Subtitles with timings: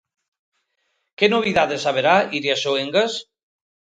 [1.17, 3.13] Que novidades haberá, Iria Soengas?